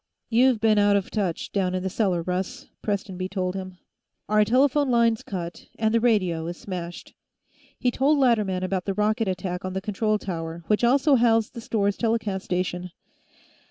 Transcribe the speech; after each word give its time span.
"You've 0.31 0.59
been 0.59 0.79
out 0.79 0.95
of 0.95 1.11
touch, 1.11 1.51
down 1.51 1.75
in 1.75 1.83
the 1.83 1.87
cellar, 1.91 2.23
Russ." 2.23 2.65
Prestonby 2.81 3.29
told 3.29 3.53
him. 3.53 3.77
"Our 4.27 4.43
telephone 4.43 4.89
line's 4.89 5.21
cut, 5.21 5.67
and 5.77 5.93
the 5.93 5.99
radio 5.99 6.47
is 6.47 6.57
smashed." 6.57 7.13
He 7.77 7.91
told 7.91 8.17
Latterman 8.17 8.63
about 8.63 8.85
the 8.85 8.95
rocket 8.95 9.27
attack 9.27 9.63
on 9.63 9.73
the 9.73 9.79
control 9.79 10.17
tower, 10.17 10.63
which 10.65 10.83
also 10.83 11.17
housed 11.17 11.53
the 11.53 11.61
store's 11.61 11.97
telecast 11.97 12.45
station. 12.45 12.89